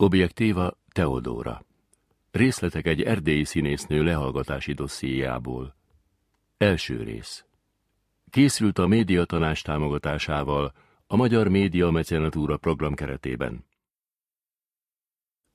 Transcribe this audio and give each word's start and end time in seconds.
Objektíva 0.00 0.78
Teodóra. 0.92 1.64
Részletek 2.30 2.86
egy 2.86 3.02
erdélyi 3.02 3.44
színésznő 3.44 4.02
lehallgatási 4.02 4.72
dossziéjából. 4.72 5.76
Első 6.56 7.02
rész. 7.02 7.44
Készült 8.30 8.78
a 8.78 8.86
médiatanás 8.86 9.62
támogatásával 9.62 10.74
a 11.06 11.16
Magyar 11.16 11.48
Média 11.48 11.90
Mecenatúra 11.90 12.56
program 12.56 12.94
keretében. 12.94 13.64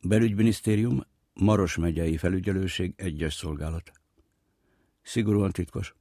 Belügyminisztérium, 0.01 1.03
Maros 1.33 1.77
megyei 1.77 2.17
felügyelőség, 2.17 2.93
egyes 2.95 3.33
szolgálat. 3.33 3.91
Szigorúan 5.01 5.51
titkos. 5.51 5.95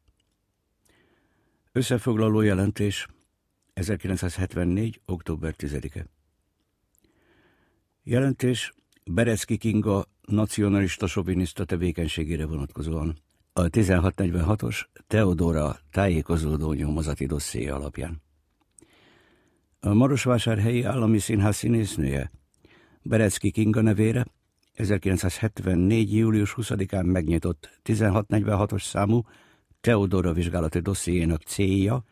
Összefoglaló 1.72 2.40
jelentés 2.40 3.06
1974. 3.72 5.00
október 5.04 5.54
10-e. 5.58 6.06
Jelentés 8.04 8.72
Berecki 9.04 9.56
Kinga 9.56 10.04
nacionalista 10.26 11.06
soviniszta 11.06 11.64
tevékenységére 11.64 12.46
vonatkozóan 12.46 13.16
a 13.52 13.62
1646-os 13.62 14.84
Teodora 15.06 15.76
tájékozódó 15.90 16.72
nyomozati 16.72 17.26
dosszé 17.26 17.68
alapján. 17.68 18.22
A 19.80 19.94
Marosvásárhelyi 19.94 20.82
Állami 20.82 21.18
Színház 21.18 21.56
színésznője 21.56 22.30
Berecki 23.02 23.50
Kinga 23.50 23.80
nevére 23.80 24.24
1974. 24.72 26.16
július 26.16 26.54
20-án 26.56 27.04
megnyitott 27.04 27.80
1646-os 27.84 28.82
számú 28.82 29.22
Teodora 29.80 30.32
vizsgálati 30.32 30.78
dossziénak 30.78 31.42
célja 31.42 32.04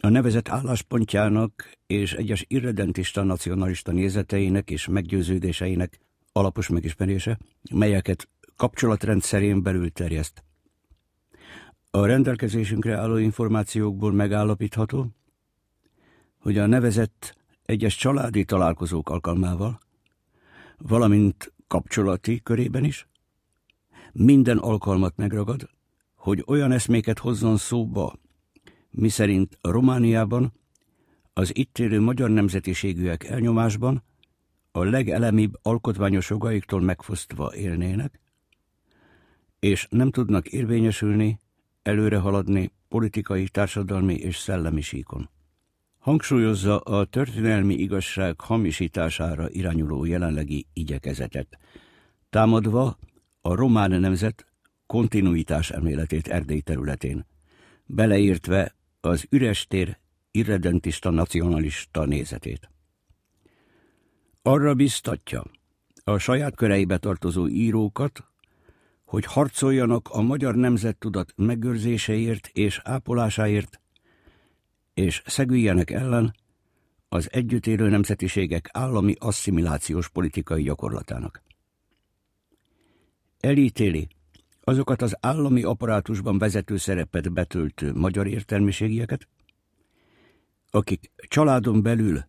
a 0.00 0.08
nevezett 0.08 0.48
álláspontjának 0.48 1.70
és 1.86 2.12
egyes 2.12 2.44
irredentista 2.48 3.22
nacionalista 3.22 3.92
nézeteinek 3.92 4.70
és 4.70 4.86
meggyőződéseinek 4.86 5.98
alapos 6.32 6.68
megismerése, 6.68 7.38
melyeket 7.70 8.28
kapcsolatrendszerén 8.56 9.62
belül 9.62 9.92
terjeszt. 9.92 10.44
A 11.90 12.06
rendelkezésünkre 12.06 12.96
álló 12.96 13.16
információkból 13.16 14.12
megállapítható, 14.12 15.06
hogy 16.38 16.58
a 16.58 16.66
nevezett 16.66 17.36
egyes 17.62 17.96
családi 17.96 18.44
találkozók 18.44 19.10
alkalmával, 19.10 19.78
valamint 20.78 21.52
kapcsolati 21.66 22.40
körében 22.42 22.84
is, 22.84 23.08
minden 24.12 24.58
alkalmat 24.58 25.16
megragad, 25.16 25.70
hogy 26.14 26.44
olyan 26.46 26.72
eszméket 26.72 27.18
hozzon 27.18 27.56
szóba, 27.56 28.14
miszerint 28.96 29.58
Romániában 29.60 30.52
az 31.32 31.56
itt 31.56 31.78
élő 31.78 32.00
magyar 32.00 32.30
nemzetiségűek 32.30 33.24
elnyomásban 33.24 34.02
a 34.72 34.84
legelemibb 34.84 35.58
alkotmányos 35.62 36.30
jogaiktól 36.30 36.80
megfosztva 36.80 37.54
élnének, 37.54 38.20
és 39.58 39.86
nem 39.90 40.10
tudnak 40.10 40.46
érvényesülni, 40.48 41.40
előre 41.82 42.18
haladni 42.18 42.72
politikai, 42.88 43.48
társadalmi 43.48 44.14
és 44.14 44.36
szellemi 44.36 44.80
síkon. 44.80 45.30
Hangsúlyozza 45.98 46.78
a 46.78 47.04
történelmi 47.04 47.74
igazság 47.74 48.40
hamisítására 48.40 49.50
irányuló 49.50 50.04
jelenlegi 50.04 50.66
igyekezetet, 50.72 51.58
támadva 52.30 52.98
a 53.40 53.54
román 53.54 54.00
nemzet 54.00 54.46
kontinuitás 54.86 55.70
elméletét 55.70 56.28
Erdély 56.28 56.60
területén, 56.60 57.26
beleértve 57.86 58.75
az 59.08 59.26
üres 59.30 59.66
tér 59.66 59.98
irredentista 60.30 61.10
nacionalista 61.10 62.04
nézetét. 62.04 62.70
Arra 64.42 64.74
biztatja 64.74 65.44
a 66.04 66.18
saját 66.18 66.54
köreibe 66.54 66.98
tartozó 66.98 67.48
írókat, 67.48 68.24
hogy 69.04 69.24
harcoljanak 69.24 70.08
a 70.08 70.22
magyar 70.22 70.54
nemzettudat 70.54 71.32
megőrzéseért 71.36 72.46
és 72.52 72.80
ápolásáért, 72.84 73.80
és 74.94 75.22
szegüljenek 75.26 75.90
ellen 75.90 76.34
az 77.08 77.32
együtt 77.32 77.66
élő 77.66 77.88
nemzetiségek 77.88 78.68
állami 78.72 79.14
asszimilációs 79.18 80.08
politikai 80.08 80.62
gyakorlatának. 80.62 81.42
Elítéli 83.40 84.08
azokat 84.68 85.02
az 85.02 85.16
állami 85.20 85.62
apparátusban 85.62 86.38
vezető 86.38 86.76
szerepet 86.76 87.32
betöltő 87.32 87.92
magyar 87.94 88.26
értelmiségieket, 88.26 89.28
akik 90.70 91.10
családon 91.28 91.82
belül 91.82 92.24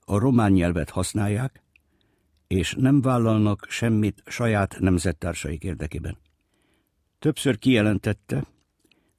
a 0.00 0.18
román 0.18 0.52
nyelvet 0.52 0.90
használják, 0.90 1.62
és 2.46 2.74
nem 2.78 3.00
vállalnak 3.00 3.66
semmit 3.68 4.22
saját 4.26 4.76
nemzettársaik 4.78 5.64
érdekében. 5.64 6.18
Többször 7.18 7.58
kijelentette, 7.58 8.46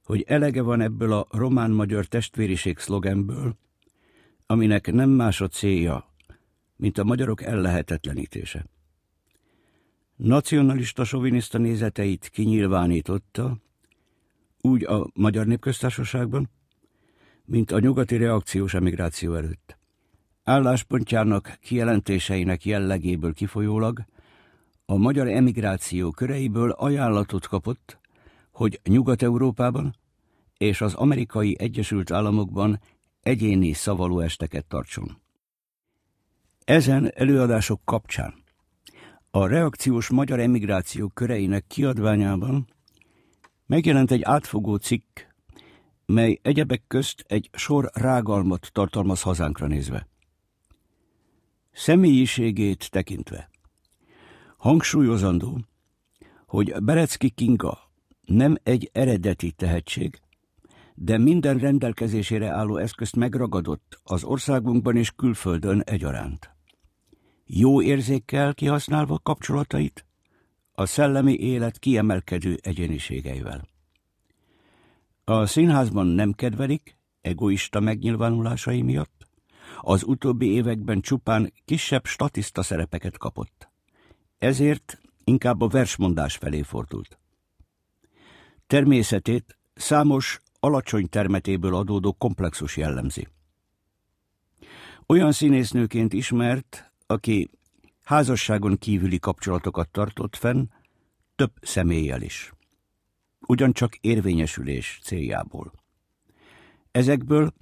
hogy 0.04 0.24
elege 0.28 0.62
van 0.62 0.82
ebből 0.82 1.14
a 1.14 1.28
román-magyar 1.30 2.06
testvériség 2.06 2.78
szlogenből, 2.78 3.58
aminek 4.46 4.92
nem 4.92 5.10
más 5.10 5.42
a 5.42 5.48
célja, 5.48 6.14
mint 6.76 6.98
a 6.98 7.04
magyarok 7.04 7.42
ellehetetlenítése. 7.42 8.66
Nacionalista 10.24 11.04
soviniszta 11.04 11.58
nézeteit 11.58 12.30
kinyilvánította, 12.30 13.58
úgy 14.62 14.84
a 14.84 15.08
Magyar 15.14 15.46
Népköztársaságban, 15.46 16.50
mint 17.46 17.72
a 17.72 17.80
nyugati 17.80 18.18
reakciós 18.18 18.74
emigráció 18.74 19.36
előtt. 19.36 19.78
Álláspontjának 20.44 21.58
kijelentéseinek 21.62 22.66
jellegéből 22.66 23.34
kifolyólag 23.34 24.06
a 24.86 24.96
magyar 24.96 25.28
emigráció 25.28 26.12
köreiből 26.12 26.72
ajánlatot 26.72 27.48
kapott, 27.48 28.00
hogy 28.52 28.80
Nyugat-Európában 28.84 29.96
és 30.58 30.82
az 30.82 30.94
amerikai 30.94 31.56
Egyesült 31.60 32.12
Államokban 32.12 32.80
egyéni 33.22 33.74
szavaló 33.74 34.20
esteket 34.20 34.66
tartson. 34.66 35.22
Ezen 36.64 37.12
előadások 37.14 37.82
kapcsán 37.86 38.43
a 39.36 39.48
reakciós 39.48 40.10
magyar 40.10 40.40
emigráció 40.40 41.08
köreinek 41.08 41.68
kiadványában 41.68 42.68
megjelent 43.66 44.12
egy 44.12 44.22
átfogó 44.24 44.76
cikk, 44.76 45.20
mely 46.06 46.40
egyebek 46.42 46.84
közt 46.88 47.24
egy 47.28 47.50
sor 47.54 47.90
rágalmat 47.94 48.70
tartalmaz 48.72 49.22
hazánkra 49.22 49.68
nézve. 49.68 50.08
Személyiségét 51.72 52.92
tekintve 52.92 53.50
hangsúlyozandó, 54.58 55.60
hogy 56.46 56.74
Berecki 56.84 57.30
Kinga 57.30 57.92
nem 58.26 58.56
egy 58.64 58.90
eredeti 58.92 59.52
tehetség, 59.52 60.20
de 60.96 61.18
minden 61.18 61.58
rendelkezésére 61.58 62.50
álló 62.50 62.78
eszközt 62.78 63.16
megragadott 63.16 64.00
az 64.04 64.24
országunkban 64.24 64.96
és 64.96 65.12
külföldön 65.12 65.82
egyaránt 65.82 66.53
jó 67.46 67.82
érzékkel 67.82 68.54
kihasználva 68.54 69.20
kapcsolatait, 69.24 70.06
a 70.72 70.86
szellemi 70.86 71.34
élet 71.34 71.80
kiemelkedő 71.80 72.58
egyéniségeivel. 72.62 73.68
A 75.24 75.46
színházban 75.46 76.08
nem 76.08 76.32
kedvelik, 76.32 76.98
egoista 77.22 77.80
megnyilvánulásai 77.80 78.82
miatt, 78.82 79.28
az 79.82 80.04
utóbbi 80.04 80.52
években 80.52 81.02
csupán 81.02 81.54
kisebb 81.66 82.06
statiszta 82.06 82.64
szerepeket 82.64 83.18
kapott. 83.18 83.70
Ezért 84.38 85.02
inkább 85.24 85.62
a 85.62 85.68
versmondás 85.68 86.36
felé 86.36 86.62
fordult. 86.62 87.20
Természetét 88.68 89.58
számos 89.74 90.40
alacsony 90.60 91.10
termetéből 91.10 91.76
adódó 91.76 92.14
komplexus 92.14 92.78
jellemzi. 92.78 93.28
Olyan 95.08 95.32
színésznőként 95.32 96.14
ismert, 96.14 96.93
aki 97.14 97.50
házasságon 98.04 98.78
kívüli 98.78 99.20
kapcsolatokat 99.20 99.90
tartott 99.90 100.36
fenn, 100.36 100.70
több 101.36 101.52
személlyel 101.62 102.22
is. 102.22 102.52
Ugyancsak 103.40 103.96
érvényesülés 103.96 105.00
céljából. 105.04 105.74
Ezekből 106.92 107.54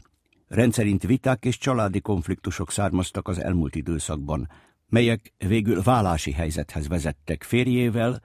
rendszerint 0.47 1.03
viták 1.03 1.45
és 1.45 1.57
családi 1.57 2.01
konfliktusok 2.01 2.71
származtak 2.71 3.27
az 3.27 3.39
elmúlt 3.39 3.75
időszakban, 3.75 4.49
melyek 4.87 5.33
végül 5.37 5.81
vállási 5.81 6.31
helyzethez 6.31 6.87
vezettek 6.87 7.43
férjével, 7.43 8.21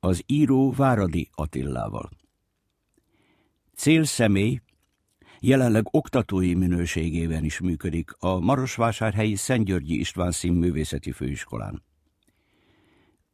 az 0.00 0.22
író 0.26 0.72
Váradi 0.72 1.30
Attillával. 1.34 2.10
Célszemély 3.74 4.60
jelenleg 5.40 5.86
oktatói 5.90 6.54
minőségében 6.54 7.44
is 7.44 7.60
működik 7.60 8.10
a 8.18 8.38
Marosvásárhelyi 8.40 9.34
Szentgyörgyi 9.34 9.98
István 9.98 10.30
Színművészeti 10.30 11.12
Főiskolán. 11.12 11.82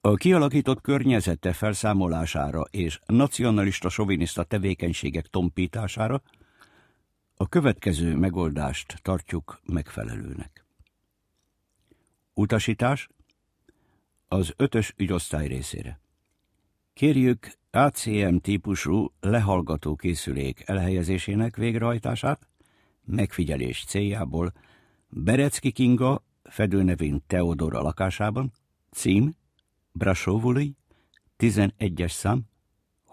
A 0.01 0.15
kialakított 0.15 0.81
környezete 0.81 1.53
felszámolására 1.53 2.65
és 2.71 2.99
nacionalista 3.07 3.89
soviniszta 3.89 4.43
tevékenységek 4.43 5.27
tompítására 5.27 6.23
a 7.37 7.49
következő 7.49 8.17
megoldást 8.17 8.99
tartjuk 9.03 9.61
megfelelőnek. 9.65 10.65
Utasítás 12.35 13.09
az 14.29 14.53
ötös 14.57 14.95
ügyosztály 14.97 15.47
részére. 15.47 16.01
Kérjük 16.93 17.53
ACM 17.75 18.37
típusú 18.37 19.13
lehallgató 19.21 19.97
készülék 19.97 20.63
elhelyezésének 20.67 21.57
végrehajtását, 21.57 22.49
megfigyelés 23.05 23.85
céljából 23.85 24.53
Berecki 25.09 25.73
Kinga 25.73 26.25
fedőnevén 26.43 27.23
Teodora 27.27 27.83
lakásában, 27.83 28.53
cím 28.91 29.35
Brasovuli, 29.93 30.77
11-es 31.39 32.11
szám, 32.11 32.43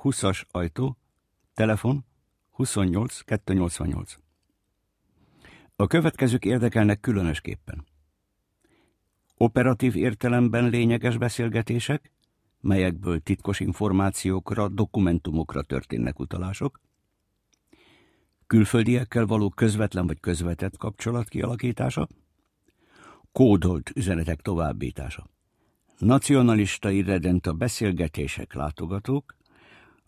20-as 0.04 0.42
ajtó, 0.52 0.98
telefon 1.54 2.06
28 2.52 3.20
288. 3.20 4.16
A 5.76 5.88
következők 5.88 6.46
érdekelnek 6.46 7.00
különösképpen. 7.00 7.86
Operatív 9.38 9.96
értelemben 9.96 10.70
lényeges 10.70 11.18
beszélgetések, 11.18 12.12
melyekből 12.62 13.20
titkos 13.20 13.60
információkra, 13.60 14.68
dokumentumokra 14.68 15.62
történnek 15.62 16.20
utalások, 16.20 16.80
külföldiekkel 18.48 19.26
való 19.26 19.50
közvetlen 19.50 20.08
vagy 20.08 20.20
közvetett 20.20 20.78
kapcsolat 20.78 21.30
kialakítása, 21.30 22.08
kódolt 23.32 23.92
üzenetek 23.96 24.42
továbbítása, 24.42 25.28
nacionalista 25.98 26.90
irredent 26.90 27.48
a 27.48 27.54
beszélgetések 27.54 28.54
látogatók, 28.54 29.36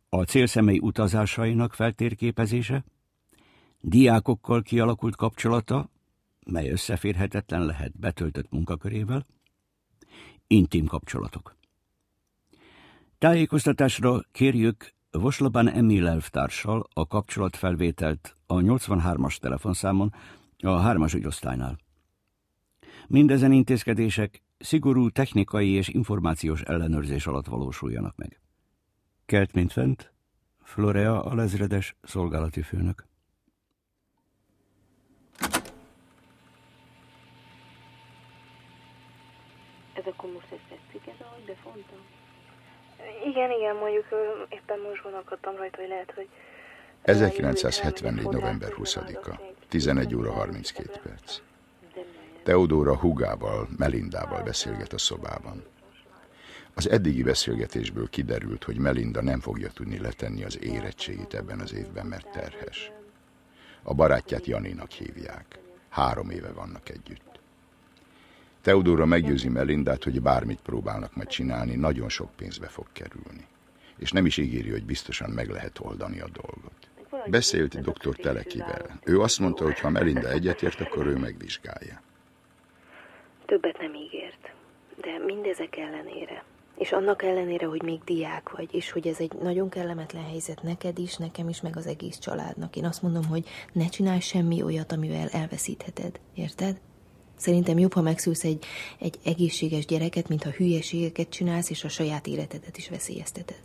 a 0.10 0.24
célszemély 0.24 0.80
utazásainak 0.80 1.74
feltérképezése, 1.74 2.84
diákokkal 3.80 4.62
kialakult 4.62 5.16
kapcsolata, 5.16 5.90
mely 6.46 6.70
összeférhetetlen 6.70 7.66
lehet 7.66 8.00
betöltött 8.00 8.52
munkakörével, 8.52 9.26
intim 10.48 10.86
kapcsolatok. 10.86 11.60
Tájékoztatásra 13.22 14.20
kérjük 14.32 14.94
Voslobán 15.12 15.68
Emil 15.68 16.08
elvtársal 16.08 16.88
a 16.94 17.08
kapcsolatfelvételt 17.08 18.36
a 18.48 18.54
83-as 18.56 19.38
telefonszámon 19.38 20.14
a 20.58 20.68
3-as 20.68 21.16
ügyosztálynál. 21.16 21.78
Mindezen 23.08 23.52
intézkedések 23.52 24.42
szigorú 24.58 25.10
technikai 25.10 25.70
és 25.70 25.88
információs 25.88 26.62
ellenőrzés 26.62 27.28
alatt 27.28 27.46
valósuljanak 27.46 28.16
meg. 28.16 28.42
Kelt, 29.26 29.54
mint 29.54 29.72
fent, 29.72 30.14
Florea 30.64 31.24
a 31.24 31.36
lezredes 31.36 31.96
szolgálati 32.02 32.62
főnök. 32.62 33.06
Ez 39.94 40.06
akkor 40.06 40.32
most 40.32 40.52
ezt 40.52 40.64
tetszik, 40.70 41.08
ez 41.08 41.26
ahogy 41.26 41.46
befontam? 41.46 42.00
Igen, 43.26 43.52
igen, 43.52 43.76
mondjuk 43.76 44.06
éppen 44.50 44.80
most 44.80 45.04
gondolkodtam 45.04 45.56
rajta, 45.56 45.78
hogy 45.78 45.88
lehet, 45.88 46.12
hogy... 46.16 46.28
1974. 47.02 48.24
november 48.24 48.70
20-a, 48.78 49.40
11 49.70 50.16
óra 50.16 50.32
32 50.32 51.00
perc. 51.04 51.40
Teodóra 52.44 52.98
hugával, 52.98 53.68
Melindával 53.78 54.44
beszélget 54.44 54.94
a 54.94 54.98
szobában. 54.98 55.64
Az 56.74 56.90
eddigi 56.90 57.24
beszélgetésből 57.24 58.10
kiderült, 58.10 58.64
hogy 58.64 58.78
Melinda 58.78 59.22
nem 59.22 59.40
fogja 59.40 59.70
tudni 59.70 60.00
letenni 60.00 60.44
az 60.44 60.64
érettségit 60.64 61.34
ebben 61.34 61.60
az 61.60 61.74
évben, 61.74 62.06
mert 62.06 62.32
terhes. 62.32 62.92
A 63.84 63.94
barátját 63.94 64.46
Janinak 64.46 64.92
hívják. 64.92 65.60
Három 65.90 66.30
éve 66.30 66.52
vannak 66.52 66.90
együtt. 66.90 67.31
Teodóra 68.62 69.06
meggyőzi 69.06 69.50
Melindát, 69.50 70.04
hogy 70.04 70.22
bármit 70.22 70.60
próbálnak 70.62 71.16
majd 71.16 71.28
csinálni, 71.28 71.76
nagyon 71.76 72.10
sok 72.10 72.36
pénzbe 72.36 72.68
fog 72.68 72.86
kerülni. 72.92 73.48
És 73.98 74.12
nem 74.12 74.26
is 74.26 74.38
ígéri, 74.38 74.70
hogy 74.70 74.86
biztosan 74.86 75.30
meg 75.30 75.50
lehet 75.50 75.80
oldani 75.80 76.20
a 76.20 76.28
dolgot. 76.34 76.90
Beszélt 77.28 77.82
dr. 77.82 78.16
Telekivel. 78.16 79.00
Ő 79.04 79.20
azt 79.20 79.40
mondta, 79.40 79.64
hogy 79.64 79.80
ha 79.80 79.90
Melinda 79.90 80.30
egyetért, 80.30 80.82
akkor 80.82 81.06
ő 81.08 81.18
megvizsgálja. 81.18 82.02
Többet 83.46 83.78
nem 83.80 83.94
ígért, 83.94 84.52
de 85.02 85.26
mindezek 85.26 85.78
ellenére 85.78 86.44
és 86.82 86.92
annak 86.92 87.24
ellenére, 87.24 87.66
hogy 87.66 87.82
még 87.82 88.04
diák 88.04 88.50
vagy, 88.50 88.74
és 88.74 88.92
hogy 88.92 89.08
ez 89.08 89.20
egy 89.20 89.34
nagyon 89.34 89.70
kellemetlen 89.70 90.24
helyzet 90.24 90.62
neked 90.62 90.98
is, 90.98 91.16
nekem 91.16 91.50
is, 91.50 91.62
meg 91.62 91.78
az 91.78 91.88
egész 91.88 92.18
családnak. 92.18 92.76
Én 92.76 92.86
azt 92.86 93.02
mondom, 93.02 93.26
hogy 93.26 93.48
ne 93.74 93.88
csinálj 93.88 94.20
semmi 94.20 94.64
olyat, 94.64 94.92
amivel 94.92 95.28
elveszítheted. 95.28 96.20
Érted? 96.34 96.80
Szerintem 97.42 97.80
jobb, 97.80 97.94
ha 97.94 98.02
megszülsz 98.02 98.44
egy, 98.44 98.64
egy 99.00 99.20
egészséges 99.24 99.86
gyereket, 99.86 100.28
mint 100.28 100.44
ha 100.44 100.50
hülyeségeket 100.50 101.30
csinálsz, 101.30 101.70
és 101.70 101.84
a 101.84 101.90
saját 101.90 102.28
életedet 102.28 102.78
is 102.78 102.90
veszélyezteted. 102.90 103.62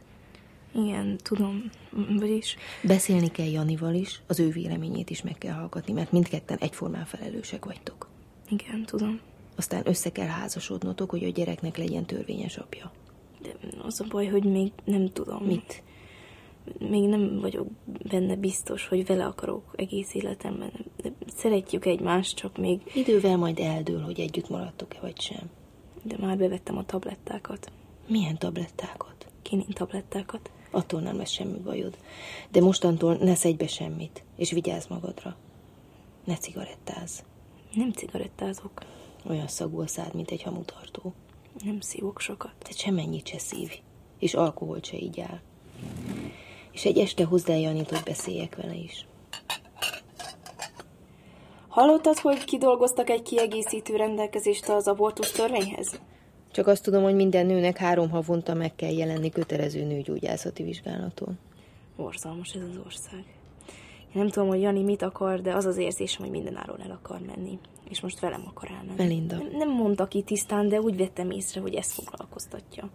Igen, 0.75 1.19
tudom, 1.23 1.71
vagyis... 2.19 2.57
Beszélni 2.83 3.31
kell 3.31 3.47
Janival 3.47 3.95
is, 3.95 4.21
az 4.27 4.41
ő 4.41 4.49
véleményét 4.49 5.11
is 5.11 5.23
meg 5.23 5.39
kell 5.39 5.55
hallgatni, 5.55 5.93
mert 5.93 6.13
mindketten 6.13 6.59
egyformán 6.59 7.05
felelősek 7.05 7.65
vagytok. 7.65 8.09
Igen, 8.49 8.85
tudom. 8.85 9.21
Aztán 9.57 9.83
össze 9.85 10.13
kell 10.13 10.27
házasodnotok, 10.27 11.11
hogy 11.11 11.25
a 11.25 11.31
gyereknek 11.31 11.77
legyen 11.77 12.05
törvényes 12.05 12.57
apja. 12.57 12.93
De 13.43 13.51
az 13.83 14.01
a 14.01 14.05
baj, 14.09 14.27
hogy 14.27 14.45
még 14.45 14.73
nem 14.85 15.13
tudom. 15.13 15.45
Mit? 15.45 15.83
Még 16.79 17.09
nem 17.09 17.41
vagyok 17.41 17.67
benne 17.85 18.37
biztos, 18.37 18.89
hogy 18.89 19.07
vele 19.07 19.27
akarok 19.27 19.75
egész 19.77 20.15
életemben. 20.15 20.73
De 21.03 21.13
szeretjük 21.37 21.85
egymást, 21.85 22.37
csak 22.37 22.57
még... 22.57 22.81
Idővel 22.95 23.37
majd 23.37 23.59
eldől, 23.59 24.01
hogy 24.01 24.21
együtt 24.21 24.49
maradtok-e 24.49 24.99
vagy 25.01 25.21
sem. 25.21 25.51
De 26.03 26.17
már 26.19 26.39
bevettem 26.39 26.77
a 26.77 26.85
tablettákat. 26.85 27.73
Milyen 28.09 28.39
tablettákat? 28.39 29.27
Kinin 29.43 29.69
tablettákat. 29.69 30.51
Attól 30.71 31.01
nem 31.01 31.17
lesz 31.17 31.31
semmi 31.31 31.59
bajod. 31.59 31.97
De 32.51 32.61
mostantól 32.61 33.15
ne 33.15 33.35
szedj 33.35 33.57
be 33.57 33.67
semmit, 33.67 34.25
és 34.37 34.51
vigyázz 34.51 34.87
magadra. 34.87 35.37
Ne 36.25 36.37
cigarettáz. 36.37 37.25
Nem 37.75 37.93
cigarettázok. 37.93 38.83
Olyan 39.29 39.49
szagú 39.49 39.81
a 39.81 39.87
szád, 39.87 40.15
mint 40.15 40.31
egy 40.31 40.43
hamutartó. 40.43 41.15
Nem 41.65 41.81
szívok 41.81 42.21
sokat. 42.21 42.55
Te 42.59 42.71
semennyit 42.73 43.27
se 43.27 43.39
szív, 43.39 43.73
és 44.19 44.35
alkoholt 44.35 44.85
se 44.85 44.97
így 44.97 45.21
áll. 45.21 45.41
És 46.77 46.85
egy 46.85 46.99
este 46.99 47.27
Janit, 47.47 47.91
hogy 47.91 48.03
beszéljek 48.05 48.57
vele 48.57 48.75
is. 48.75 49.07
Hallottad, 51.69 52.19
hogy 52.19 52.45
kidolgoztak 52.45 53.11
egy 53.11 53.23
kiegészítő 53.23 53.97
rendelkezést 53.97 54.69
az 54.69 54.89
abortusz 54.89 55.31
törvényhez? 55.31 56.01
Csak 56.53 56.67
azt 56.67 56.83
tudom, 56.83 57.03
hogy 57.03 57.15
minden 57.15 57.47
nőnek 57.47 57.77
három 57.77 58.11
havonta 58.11 58.55
meg 58.55 58.75
kell 58.75 58.93
jelenni 58.93 59.31
kötelező 59.31 59.85
nőgyógyászati 59.85 60.63
vizsgálaton. 60.63 61.39
Borzalmas 61.97 62.53
ez 62.53 62.63
az 62.63 62.81
ország. 62.85 63.25
Én 64.01 64.13
nem 64.23 64.29
tudom, 64.29 64.49
hogy 64.49 64.61
Jani 64.61 64.83
mit 64.83 65.03
akar, 65.03 65.41
de 65.41 65.55
az 65.55 65.65
az 65.65 65.77
érzésem, 65.77 66.23
hogy 66.23 66.31
mindenáron 66.31 66.81
el 66.81 67.01
akar 67.03 67.21
menni. 67.21 67.59
És 67.89 68.01
most 68.01 68.21
velem 68.21 68.45
akar 68.47 68.71
elmenni. 68.71 68.97
Melinda. 68.97 69.37
Nem, 69.37 69.51
nem 69.57 69.71
mondta 69.71 70.07
ki 70.07 70.23
tisztán, 70.23 70.69
de 70.69 70.81
úgy 70.81 70.97
vettem 70.97 71.31
észre, 71.31 71.61
hogy 71.61 71.75
ezt 71.75 71.93
foglalkoztatja. 71.93 72.91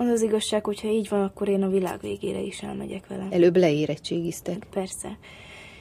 Az 0.00 0.08
az 0.08 0.22
igazság, 0.22 0.64
hogyha 0.64 0.88
így 0.88 1.08
van, 1.08 1.22
akkor 1.22 1.48
én 1.48 1.62
a 1.62 1.68
világ 1.68 2.00
végére 2.00 2.40
is 2.40 2.62
elmegyek 2.62 3.06
vele. 3.06 3.26
Előbb 3.30 3.56
leérettségiztek. 3.56 4.66
Persze. 4.70 5.18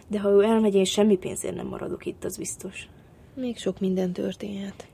De 0.07 0.19
ha 0.19 0.29
ő 0.29 0.43
elmegy, 0.43 0.75
én 0.75 0.85
semmi 0.85 1.17
pénzért 1.17 1.55
nem 1.55 1.67
maradok 1.67 2.05
itt, 2.05 2.23
az 2.23 2.38
biztos. 2.38 2.88
Még 3.33 3.57
sok 3.57 3.79
minden 3.79 4.11
történhet. 4.11 4.88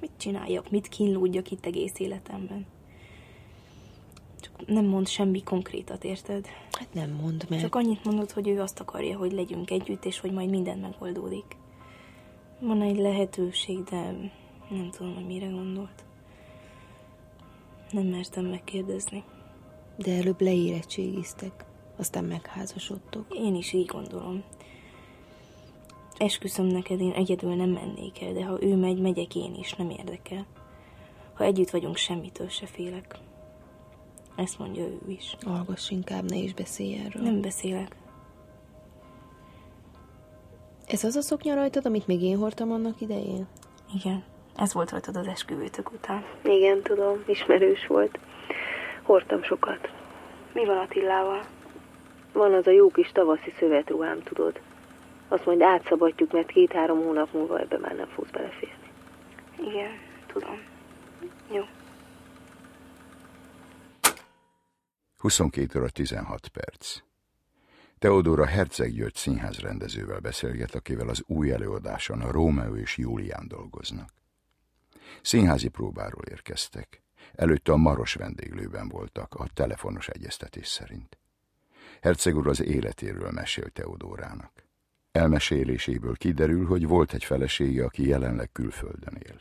Mit 0.00 0.10
csináljak, 0.16 0.70
mit 0.70 0.88
kínlódjak 0.88 1.50
itt 1.50 1.66
egész 1.66 1.98
életemben? 1.98 2.66
Csak 4.40 4.66
nem 4.66 4.84
mond 4.84 5.08
semmi 5.08 5.42
konkrétat, 5.42 6.04
érted? 6.04 6.46
Hát 6.72 6.94
nem 6.94 7.10
mond, 7.10 7.46
mert... 7.48 7.62
Csak 7.62 7.74
annyit 7.74 8.04
mondod, 8.04 8.30
hogy 8.30 8.48
ő 8.48 8.60
azt 8.60 8.80
akarja, 8.80 9.16
hogy 9.16 9.32
legyünk 9.32 9.70
együtt, 9.70 10.04
és 10.04 10.20
hogy 10.20 10.32
majd 10.32 10.50
minden 10.50 10.78
megoldódik. 10.78 11.56
Van 12.60 12.82
egy 12.82 12.98
lehetőség, 12.98 13.82
de 13.82 14.30
nem 14.70 14.90
tudom, 14.90 15.14
hogy 15.14 15.26
mire 15.26 15.46
gondolt. 15.46 16.04
Nem 17.90 18.06
mertem 18.06 18.44
megkérdezni. 18.44 19.24
De 19.96 20.16
előbb 20.16 20.40
leérettségiztek, 20.40 21.64
aztán 21.96 22.24
megházasodtok. 22.24 23.26
Én 23.34 23.54
is 23.54 23.72
így 23.72 23.86
gondolom. 23.86 24.42
Esküszöm 26.18 26.66
neked, 26.66 27.00
én 27.00 27.12
egyedül 27.12 27.54
nem 27.54 27.70
mennék 27.70 28.22
el, 28.22 28.32
de 28.32 28.44
ha 28.44 28.62
ő 28.62 28.76
megy, 28.76 29.00
megyek 29.00 29.34
én 29.34 29.54
is, 29.54 29.72
nem 29.72 29.90
érdekel. 29.90 30.46
Ha 31.34 31.44
együtt 31.44 31.70
vagyunk, 31.70 31.96
semmitől 31.96 32.48
se 32.48 32.66
félek. 32.66 33.18
Ezt 34.36 34.58
mondja 34.58 34.84
ő 34.84 35.00
is. 35.06 35.36
Hallgass 35.40 35.90
inkább, 35.90 36.30
ne 36.30 36.36
is 36.36 36.54
beszélj 36.54 36.94
erről. 36.94 37.22
Nem 37.22 37.40
beszélek. 37.40 37.96
Ez 40.86 41.04
az 41.04 41.16
a 41.16 41.20
szoknya 41.20 41.54
rajtad, 41.54 41.86
amit 41.86 42.06
még 42.06 42.22
én 42.22 42.36
hordtam 42.36 42.72
annak 42.72 43.00
idején? 43.00 43.46
Igen, 43.94 44.24
ez 44.60 44.72
volt 44.72 44.90
rajtad 44.90 45.16
az 45.16 45.26
esküvőtök 45.26 45.92
után. 45.92 46.24
Igen, 46.42 46.82
tudom, 46.82 47.22
ismerős 47.26 47.86
volt. 47.86 48.18
Hordtam 49.02 49.42
sokat. 49.42 49.90
Mi 50.52 50.64
van 50.64 50.76
Attillával? 50.76 51.44
Van 52.32 52.54
az 52.54 52.66
a 52.66 52.70
jó 52.70 52.88
kis 52.90 53.12
tavaszi 53.12 53.54
szövetruhám, 53.58 54.22
tudod. 54.22 54.60
Azt 55.28 55.46
majd 55.46 55.60
átszabadjuk, 55.60 56.32
mert 56.32 56.46
két-három 56.46 56.98
hónap 57.04 57.32
múlva 57.32 57.58
ebbe 57.58 57.78
már 57.78 57.96
nem 57.96 58.06
fogsz 58.06 58.30
beleférni. 58.30 58.90
Igen, 59.60 59.90
tudom. 60.26 60.62
Jó. 61.52 61.62
22 65.16 65.78
óra 65.78 65.88
16 65.88 66.48
perc. 66.48 66.98
Teodóra 67.98 68.46
Herceg 68.46 68.92
György 68.92 69.14
színház 69.14 69.58
rendezővel 69.58 70.20
beszélget, 70.20 70.74
akivel 70.74 71.08
az 71.08 71.22
új 71.26 71.52
előadáson 71.52 72.20
a 72.20 72.30
Rómeó 72.30 72.76
és 72.76 72.96
Júlián 72.96 73.44
dolgoznak. 73.48 74.08
Színházi 75.22 75.68
próbáról 75.68 76.24
érkeztek. 76.30 77.02
Előtte 77.34 77.72
a 77.72 77.76
Maros 77.76 78.14
vendéglőben 78.14 78.88
voltak, 78.88 79.34
a 79.34 79.46
telefonos 79.54 80.08
egyeztetés 80.08 80.66
szerint. 80.66 81.18
Herceg 82.00 82.36
úr 82.36 82.48
az 82.48 82.62
életéről 82.62 83.30
mesél 83.30 83.68
Teodórának. 83.68 84.64
Elmeséléséből 85.12 86.16
kiderül, 86.16 86.66
hogy 86.66 86.86
volt 86.86 87.12
egy 87.12 87.24
felesége, 87.24 87.84
aki 87.84 88.06
jelenleg 88.06 88.52
külföldön 88.52 89.18
él. 89.26 89.36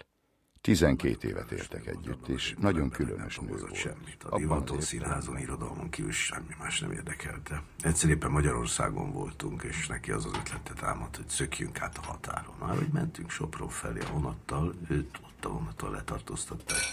Tizenkét 0.61 1.23
évet 1.23 1.51
éltek 1.51 1.88
együtt, 1.88 2.27
és 2.27 2.55
nagyon 2.59 2.89
különös 2.89 3.39
nő 3.39 3.47
volt. 3.47 3.75
Semmit. 3.75 4.23
A 4.23 4.38
divaton, 4.38 4.81
színházon, 4.81 5.38
irodalmon 5.38 5.89
kívül 5.89 6.11
semmi 6.11 6.55
más 6.59 6.79
nem 6.79 6.91
érdekelte. 6.91 7.63
Egyszer 7.79 8.09
éppen 8.09 8.31
Magyarországon 8.31 9.11
voltunk, 9.11 9.63
és 9.63 9.88
neki 9.88 10.11
az 10.11 10.25
az 10.25 10.31
ötlete 10.35 10.73
támadt, 10.73 11.15
hogy 11.15 11.27
szökjünk 11.29 11.81
át 11.81 11.97
a 11.97 12.01
határon. 12.01 12.55
Már 12.59 12.77
hogy 12.77 12.89
mentünk 12.91 13.29
Sopron 13.29 13.69
felé 13.69 13.99
a 13.99 14.11
vonattal, 14.11 14.75
őt 14.89 15.19
vonattól 15.48 15.91
letartóztatták, 15.91 16.84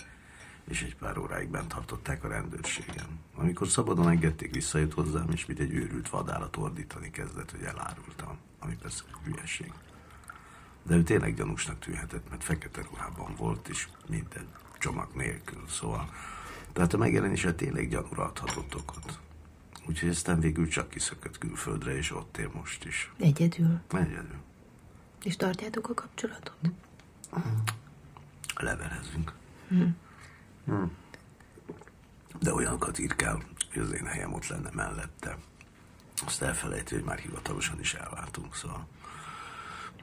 és 0.69 0.83
egy 0.83 0.97
pár 0.97 1.19
óráig 1.19 1.49
bent 1.49 1.69
tartották 1.69 2.25
a 2.25 2.29
rendőrségen. 2.29 3.21
Amikor 3.35 3.69
szabadon 3.69 4.09
engedték, 4.09 4.55
visszajött 4.55 4.93
hozzám, 4.93 5.31
és 5.31 5.47
mint 5.47 5.59
egy 5.59 5.73
őrült 5.73 6.09
vadállat 6.09 6.57
ordítani 6.57 7.11
kezdett, 7.11 7.50
hogy 7.50 7.62
elárultam, 7.62 8.38
ami 8.59 8.76
persze 8.76 9.03
hülyeség. 9.25 9.73
De 10.83 10.95
ő 10.95 11.03
tényleg 11.03 11.35
gyanúsnak 11.35 11.79
tűnhetett, 11.79 12.31
mert 12.31 12.45
fekete 12.45 12.83
ruhában 12.83 13.35
volt, 13.35 13.69
és 13.69 13.88
minden 14.09 14.47
csomag 14.79 15.09
nélkül, 15.15 15.69
szóval... 15.69 16.11
Tehát 16.73 16.93
a 16.93 16.97
megjelenése 16.97 17.55
tényleg 17.55 17.88
gyanúra 17.88 18.25
adhatott 18.25 18.75
okot. 18.75 19.19
Úgyhogy 19.87 20.09
aztán 20.09 20.41
végül 20.41 20.69
csak 20.69 20.88
kiszökött 20.88 21.38
külföldre, 21.38 21.97
és 21.97 22.12
ott 22.12 22.37
él 22.37 22.50
most 22.55 22.85
is. 22.85 23.12
Egyedül. 23.19 23.81
Egyedül. 23.93 24.41
És 25.23 25.37
tartjátok 25.37 25.88
a 25.88 25.95
kapcsolatot? 25.95 26.57
Levelezünk. 28.56 29.32
Hm. 29.68 29.82
De 32.40 32.52
olyanokat 32.52 32.98
írkál, 32.98 33.42
hogy 33.72 33.82
az 33.82 33.92
én 33.92 34.06
helyem 34.06 34.32
ott 34.32 34.46
lenne 34.46 34.70
mellette. 34.72 35.36
Azt 36.26 36.42
elfelejti, 36.42 36.94
hogy 36.94 37.04
már 37.04 37.18
hivatalosan 37.18 37.80
is 37.80 37.94
elváltunk, 37.94 38.54
szóval... 38.54 38.86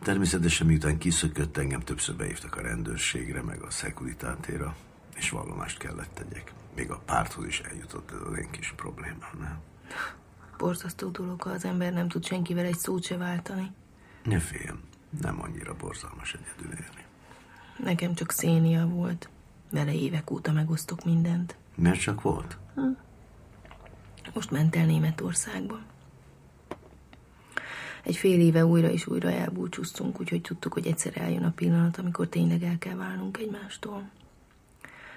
Természetesen 0.01 0.67
miután 0.67 0.97
kiszökött, 0.97 1.57
engem 1.57 1.79
többször 1.79 2.15
beívtak 2.15 2.55
a 2.55 2.61
rendőrségre, 2.61 3.41
meg 3.41 3.61
a 3.61 3.69
szekuritátéra, 3.69 4.75
és 5.15 5.29
vallomást 5.29 5.77
kellett 5.77 6.13
tegyek. 6.13 6.53
Még 6.75 6.91
a 6.91 6.97
párthoz 7.05 7.45
is 7.45 7.59
eljutott 7.59 8.11
ez 8.11 8.21
az 8.21 8.37
én 8.37 8.49
kis 8.51 8.73
problémám, 8.75 9.37
nem? 9.39 9.59
Borzasztó 10.57 11.09
dolog, 11.09 11.41
ha 11.41 11.49
az 11.49 11.65
ember 11.65 11.93
nem 11.93 12.07
tud 12.07 12.25
senkivel 12.25 12.65
egy 12.65 12.77
szót 12.77 13.03
se 13.03 13.17
váltani. 13.17 13.71
Ne 14.23 14.39
féljem, 14.39 14.79
nem 15.21 15.41
annyira 15.41 15.75
borzalmas 15.75 16.33
egyedül 16.33 16.71
élni. 16.71 17.05
Nekem 17.77 18.13
csak 18.13 18.31
szénia 18.31 18.87
volt. 18.87 19.29
Vele 19.71 19.93
évek 19.93 20.31
óta 20.31 20.51
megosztok 20.51 21.03
mindent. 21.03 21.55
Miért 21.75 21.99
csak 21.99 22.21
volt? 22.21 22.57
Most 24.33 24.51
ment 24.51 24.75
el 24.75 24.85
Németországba. 24.85 25.79
Egy 28.03 28.15
fél 28.15 28.39
éve 28.39 28.65
újra 28.65 28.89
és 28.89 29.07
újra 29.07 29.31
elbúcsúztunk, 29.31 30.19
úgyhogy 30.19 30.41
tudtuk, 30.41 30.73
hogy 30.73 30.87
egyszer 30.87 31.17
eljön 31.17 31.43
a 31.43 31.51
pillanat, 31.51 31.97
amikor 31.97 32.27
tényleg 32.27 32.63
el 32.63 32.77
kell 32.77 32.95
válnunk 32.95 33.37
egymástól. 33.37 34.09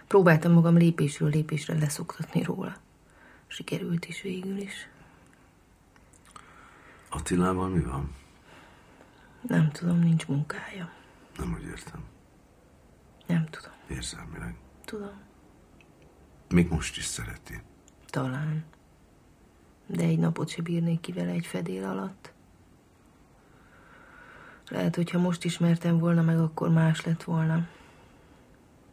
Próbáltam 0.06 0.52
magam 0.52 0.76
lépésről 0.76 1.28
lépésre 1.30 1.78
leszoktatni 1.78 2.42
róla. 2.42 2.76
Sikerült 3.46 4.06
is 4.06 4.22
végül 4.22 4.56
is. 4.56 4.88
Attilával 7.08 7.68
mi 7.68 7.80
van? 7.80 8.14
Nem 9.40 9.70
tudom, 9.70 9.98
nincs 9.98 10.26
munkája. 10.26 10.92
Nem 11.38 11.56
úgy 11.60 11.66
értem. 11.66 12.04
Nem 13.26 13.46
tudom. 13.50 13.72
Érzelmileg. 13.88 14.54
Tudom. 14.84 15.20
Még 16.48 16.68
most 16.68 16.96
is 16.96 17.04
szereti. 17.04 17.62
Talán. 18.06 18.64
De 19.86 20.02
egy 20.02 20.18
napot 20.18 20.48
se 20.48 20.62
bírnék 20.62 21.00
ki 21.00 21.12
vele 21.12 21.30
egy 21.30 21.46
fedél 21.46 21.84
alatt. 21.84 22.32
Lehet, 24.68 24.94
hogyha 24.94 25.18
most 25.18 25.44
ismertem 25.44 25.98
volna 25.98 26.22
meg, 26.22 26.40
akkor 26.40 26.68
más 26.68 27.04
lett 27.04 27.22
volna. 27.22 27.68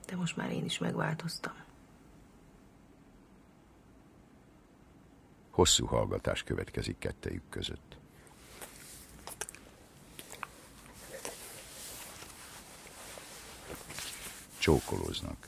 De 0.06 0.16
most 0.16 0.38
már 0.38 0.52
én 0.52 0.66
is 0.66 0.78
megváltoztam. 0.78 1.54
Hosszú 5.50 5.86
hallgatás 5.86 6.44
következik 6.44 6.98
kettejük 6.98 7.44
között. 7.50 7.98
Csókolóznak. 14.64 15.48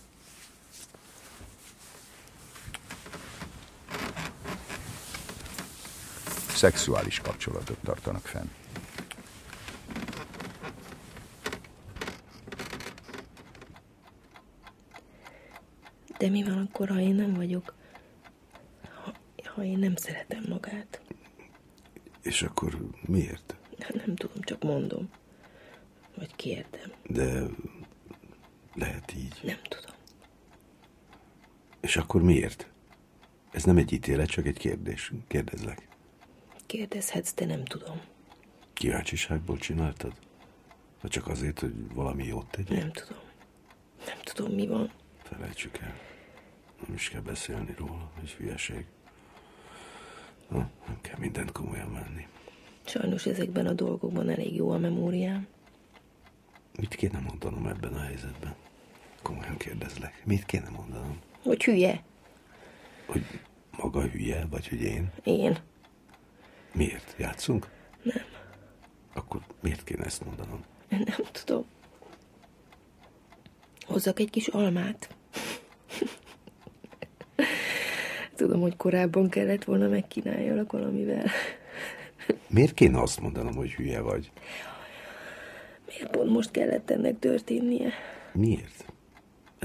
Szexuális 6.48 7.20
kapcsolatot 7.20 7.78
tartanak 7.84 8.26
fenn. 8.26 8.48
De 16.18 16.30
mi 16.30 16.44
van 16.44 16.58
akkor, 16.58 16.90
ha 16.90 17.00
én 17.00 17.16
nem 17.16 17.34
vagyok? 17.34 17.74
Ha, 19.04 19.14
ha 19.44 19.64
én 19.64 19.78
nem 19.80 19.96
szeretem 19.96 20.44
magát? 20.50 21.02
És 22.22 22.42
akkor 22.42 22.78
miért? 23.02 23.56
Nem 24.06 24.16
tudom, 24.16 24.42
csak 24.42 24.64
mondom. 24.64 25.10
Vagy 26.16 26.36
kérdem. 26.36 26.92
De 27.08 27.44
lehet 28.76 29.14
így. 29.16 29.40
Nem 29.44 29.60
tudom. 29.70 29.96
És 31.82 31.98
akkor 31.98 32.22
miért? 32.22 32.70
Ez 33.52 33.64
nem 33.64 33.78
egy 33.78 33.92
ítélet, 33.92 34.30
csak 34.30 34.46
egy 34.46 34.58
kérdés. 34.58 35.12
Kérdezlek. 35.28 35.88
Kérdezhetsz, 36.66 37.34
de 37.34 37.46
nem 37.46 37.66
tudom. 37.66 38.02
Kíváncsiságból 38.74 39.58
csináltad? 39.58 40.14
Vagy 41.02 41.12
csak 41.12 41.28
azért, 41.28 41.60
hogy 41.60 41.74
valami 41.94 42.24
jót 42.26 42.48
tegyél? 42.50 42.78
Nem 42.78 42.92
tudom. 42.92 43.24
Nem 44.06 44.18
tudom, 44.24 44.52
mi 44.52 44.68
van. 44.68 44.92
Felejtsük 45.24 45.78
el. 45.78 46.00
Nem 46.86 46.96
is 46.96 47.10
kell 47.10 47.22
beszélni 47.22 47.74
róla, 47.78 48.12
egy 48.22 48.32
hülyeség. 48.32 48.86
Na, 50.50 50.70
nem 50.88 51.02
kell 51.02 51.18
mindent 51.20 51.52
komolyan 51.52 51.94
venni. 51.94 52.28
Sajnos 52.86 53.26
ezekben 53.26 53.68
a 53.68 53.74
dolgokban 53.74 54.30
elég 54.30 54.56
jó 54.56 54.70
a 54.72 54.78
memóriám. 54.78 55.48
Mit 56.80 56.96
kéne 56.96 57.20
mondanom 57.20 57.68
ebben 57.68 57.94
a 57.94 58.00
helyzetben? 58.00 58.56
Komolyan 59.26 59.58
kérdezlek. 59.58 60.22
Mit 60.26 60.46
kéne 60.46 60.70
mondanom? 60.70 61.20
Hogy 61.44 61.64
hülye. 61.64 62.04
Hogy 63.06 63.24
maga 63.78 64.02
hülye, 64.02 64.46
vagy 64.50 64.68
hogy 64.68 64.82
én? 64.82 65.12
Én. 65.24 65.58
Miért? 66.74 67.16
Játszunk? 67.18 67.70
Nem. 68.04 68.24
Akkor 69.14 69.42
miért 69.62 69.84
kéne 69.84 70.04
ezt 70.04 70.26
mondanom? 70.26 70.64
Nem 70.90 71.26
tudom. 71.32 71.66
Hozzak 73.86 74.20
egy 74.20 74.30
kis 74.30 74.48
almát. 74.48 75.16
Tudom, 78.36 78.62
hogy 78.62 78.76
korábban 78.76 79.30
kellett 79.30 79.64
volna 79.64 79.88
megkínáljalak 79.88 80.72
valamivel. 80.72 81.26
Miért 82.48 82.74
kéne 82.74 83.02
azt 83.02 83.20
mondanom, 83.20 83.56
hogy 83.56 83.74
hülye 83.74 84.00
vagy? 84.00 84.32
Miért 85.88 86.10
pont 86.10 86.30
most 86.30 86.52
kellett 86.52 86.90
ennek 86.90 87.20
történnie? 87.20 87.90
Miért? 88.34 88.94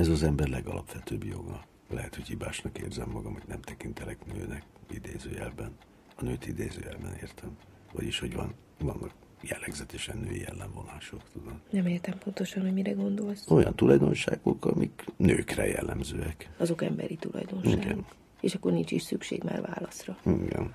Ez 0.00 0.08
az 0.08 0.22
ember 0.22 0.48
legalapvetőbb 0.48 1.24
joga. 1.24 1.64
Lehet, 1.90 2.14
hogy 2.14 2.26
hibásnak 2.26 2.78
érzem 2.78 3.10
magam, 3.10 3.32
hogy 3.32 3.42
nem 3.46 3.60
tekintelek 3.60 4.32
nőnek 4.32 4.62
idézőjelben. 4.90 5.72
A 6.16 6.24
nőt 6.24 6.46
idézőjelben 6.46 7.14
értem. 7.20 7.56
Vagyis, 7.92 8.18
hogy 8.18 8.34
van, 8.34 8.54
vannak 8.78 9.10
jellegzetesen 9.40 10.18
női 10.18 10.46
ellenvonások, 10.46 11.20
tudod. 11.32 11.52
Nem 11.70 11.86
értem 11.86 12.18
pontosan, 12.18 12.62
hogy 12.62 12.72
mire 12.72 12.92
gondolsz. 12.92 13.50
Olyan 13.50 13.74
tulajdonságok, 13.74 14.64
amik 14.64 15.04
nőkre 15.16 15.66
jellemzőek. 15.66 16.50
Azok 16.56 16.82
emberi 16.82 17.16
tulajdonságok. 17.16 17.84
Igen. 17.84 18.04
És 18.40 18.54
akkor 18.54 18.72
nincs 18.72 18.90
is 18.90 19.02
szükség 19.02 19.42
már 19.42 19.60
válaszra. 19.60 20.18
Igen. 20.24 20.74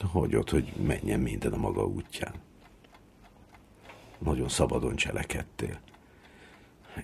Hogy 0.00 0.36
ott, 0.36 0.50
hogy 0.50 0.72
menjen 0.86 1.20
minden 1.20 1.52
a 1.52 1.56
maga 1.56 1.86
útján. 1.86 2.34
Nagyon 4.18 4.48
szabadon 4.48 4.96
cselekedtél. 4.96 5.80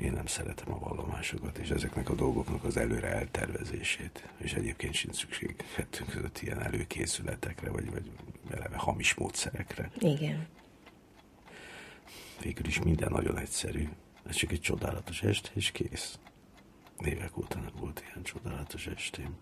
Én 0.01 0.13
nem 0.13 0.27
szeretem 0.27 0.73
a 0.73 0.79
vallomásokat, 0.79 1.59
és 1.59 1.71
ezeknek 1.71 2.09
a 2.09 2.15
dolgoknak 2.15 2.65
az 2.65 2.77
előre 2.77 3.09
eltervezését. 3.09 4.29
És 4.37 4.53
egyébként 4.53 4.95
sincs 4.95 5.15
szükség 5.15 5.57
kettőnk 5.77 6.11
között 6.11 6.41
ilyen 6.41 6.63
előkészületekre, 6.63 7.71
vagy, 7.71 7.91
vagy 7.91 8.11
eleve 8.51 8.77
hamis 8.77 9.15
módszerekre. 9.15 9.91
Igen. 9.99 10.47
Végül 12.43 12.67
is 12.67 12.81
minden 12.81 13.11
nagyon 13.13 13.39
egyszerű. 13.39 13.89
Ez 14.27 14.35
csak 14.37 14.53
egy 14.53 14.61
csodálatos 14.61 15.23
este, 15.23 15.51
és 15.55 15.71
kész. 15.71 16.19
Évek 17.05 17.39
óta 17.39 17.59
nem 17.59 17.73
volt 17.79 18.03
ilyen 18.11 18.23
csodálatos 18.23 18.87
estém. 18.87 19.35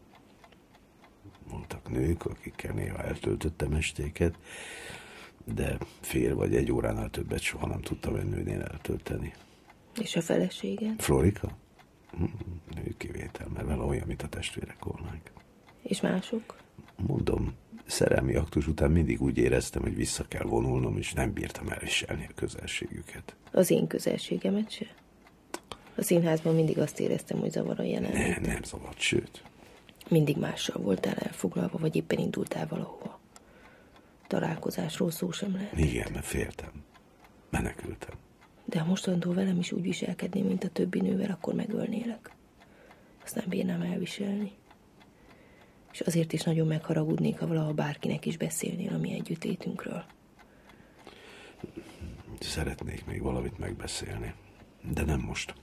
Voltak 1.49 1.91
nők, 1.91 2.25
akikkel 2.25 2.75
néha 2.75 3.03
eltöltöttem 3.03 3.73
estéket, 3.73 4.39
de 5.45 5.79
fél 6.01 6.35
vagy 6.35 6.57
egy 6.57 6.73
óránál 6.73 7.11
többet 7.11 7.41
soha 7.41 7.67
nem 7.67 7.81
tudtam 7.81 8.15
egy 8.15 8.29
nőnél 8.29 8.63
eltölteni. 8.63 9.33
És 10.01 10.17
a 10.17 10.23
feleséged? 10.23 11.03
Florika? 11.03 11.49
Hm, 12.17 12.25
Nő 12.75 12.95
kivétel, 12.97 13.49
mert 13.55 13.67
vele 13.67 13.83
olyan, 13.83 14.07
mint 14.07 14.23
a 14.23 14.29
testvérek 14.29 14.85
volnánk. 14.85 15.31
És 15.83 16.01
mások? 16.01 16.57
Mondom, 16.97 17.55
szerelmi 17.87 18.35
aktus 18.35 18.67
után 18.67 18.91
mindig 18.91 19.23
úgy 19.23 19.39
éreztem, 19.39 19.83
hogy 19.83 19.95
vissza 19.95 20.25
kell 20.29 20.45
vonulnom, 20.45 20.97
és 20.99 21.13
nem 21.13 21.33
bírtam 21.33 21.69
elviselni 21.69 22.27
a 22.31 22.35
közelségüket. 22.35 23.37
Az 23.53 23.71
én 23.71 23.87
közelségemet 23.87 24.71
se? 24.71 24.87
A 25.97 26.03
színházban 26.03 26.55
mindig 26.55 26.79
azt 26.79 27.01
éreztem, 27.01 27.39
hogy 27.39 27.51
zavar 27.51 27.79
a 27.81 27.83
Nem, 27.83 27.91
jelenlét. 27.91 28.41
nem 28.41 28.63
zavart, 28.63 28.99
sőt. 28.99 29.43
Mindig 30.09 30.37
mással 30.37 30.83
voltál 30.83 31.15
elfoglalva, 31.15 31.79
vagy 31.79 31.97
éppen 31.97 32.19
indultál 32.19 32.67
valahova. 32.67 33.21
Találkozásról 34.27 35.11
szó 35.11 35.31
sem 35.31 35.53
lehet. 35.53 35.79
Igen, 35.79 36.13
mert 36.13 36.25
féltem. 36.27 36.71
Menekültem. 37.51 38.15
De 38.75 38.81
ha 38.81 38.87
mostantól 38.87 39.35
velem 39.35 39.59
is 39.59 39.73
úgy 39.73 39.83
viselkednél, 39.83 40.45
mint 40.45 40.65
a 40.65 40.69
többi 40.69 41.01
nővel, 41.01 41.31
akkor 41.31 41.55
megölnélek. 41.55 42.31
Azt 43.25 43.35
nem 43.35 43.45
bírnám 43.49 43.83
elviselni. 43.83 44.53
És 45.93 46.01
azért 46.01 46.33
is 46.33 46.43
nagyon 46.43 46.67
megharagudnék, 46.67 47.39
ha 47.39 47.47
valaha 47.47 47.73
bárkinek 47.73 48.27
is 48.27 48.37
beszélnél 48.37 48.93
a 48.95 48.99
mi 48.99 49.13
együttétünkről. 49.13 50.05
Szeretnék 52.41 53.05
még 53.05 53.23
valamit 53.23 53.59
megbeszélni. 53.59 54.35
De 54.93 55.05
nem 55.05 55.21
most. 55.21 55.55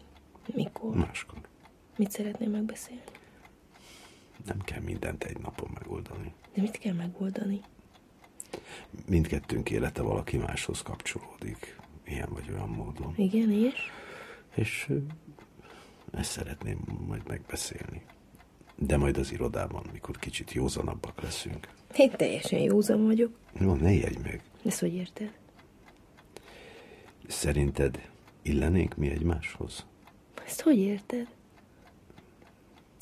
Mikor? 0.54 0.96
Máskor. 0.96 1.40
Mit 1.98 2.12
szeretnél 2.12 2.50
megbeszélni? 2.50 3.02
Nem 4.46 4.62
kell 4.62 4.82
mindent 4.82 5.24
egy 5.24 5.38
napon 5.38 5.70
megoldani. 5.74 6.34
De 6.54 6.62
mit 6.62 6.78
kell 6.78 6.94
megoldani? 6.94 7.62
Mindkettőnk 9.06 9.70
élete 9.70 10.02
valaki 10.02 10.38
máshoz 10.38 10.82
kapcsolódik. 10.82 11.80
Ilyen 12.12 12.30
vagy 12.32 12.50
olyan 12.50 12.70
módon. 12.70 13.14
Igen, 13.16 13.52
és? 13.52 13.74
És 14.56 14.90
ezt 16.12 16.32
szeretném 16.32 16.80
majd 17.08 17.28
megbeszélni. 17.28 18.02
De 18.76 18.98
majd 18.98 19.18
az 19.18 19.32
irodában, 19.32 19.86
mikor 19.92 20.18
kicsit 20.18 20.52
józanabbak 20.52 21.22
leszünk. 21.22 21.68
Én 21.98 22.12
teljesen 22.12 22.60
józan 22.60 23.06
vagyok. 23.06 23.38
Jó, 23.60 23.74
ne 23.74 23.92
jegy 23.94 24.18
meg. 24.24 24.42
Ezt 24.66 24.80
hogy 24.80 24.94
érted? 24.94 25.34
Szerinted 27.28 28.10
illenénk 28.42 28.96
mi 28.98 29.10
egymáshoz? 29.10 29.86
Ezt 30.46 30.62
hogy 30.62 30.78
érted? 30.78 31.28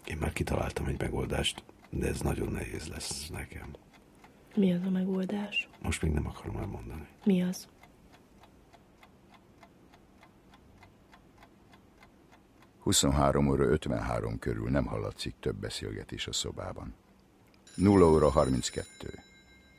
Én 0.05 0.17
már 0.17 0.33
kitaláltam 0.33 0.85
egy 0.85 0.99
megoldást, 0.99 1.63
de 1.89 2.07
ez 2.07 2.21
nagyon 2.21 2.51
nehéz 2.51 2.87
lesz 2.87 3.29
nekem. 3.29 3.75
Mi 4.55 4.73
az 4.73 4.81
a 4.85 4.89
megoldás? 4.89 5.69
Most 5.81 6.01
még 6.01 6.11
nem 6.11 6.27
akarom 6.27 6.57
elmondani. 6.57 7.07
Mi 7.23 7.41
az? 7.43 7.67
Huszonhárom 12.89 13.47
óra 13.47 13.63
53 13.63 14.39
körül 14.39 14.69
nem 14.69 14.85
hallatszik 14.85 15.35
több 15.39 15.55
beszélgetés 15.55 16.27
a 16.27 16.33
szobában. 16.33 16.95
0 17.75 18.05
óra 18.05 18.29
32. 18.29 19.13